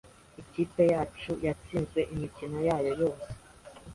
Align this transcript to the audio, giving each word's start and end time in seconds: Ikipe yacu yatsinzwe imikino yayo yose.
Ikipe 0.41 0.81
yacu 0.93 1.31
yatsinzwe 1.45 1.99
imikino 2.13 2.57
yayo 2.69 2.91
yose. 3.01 3.29